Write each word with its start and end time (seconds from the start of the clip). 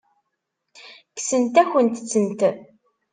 Kksent-akent-tent. 1.15 2.41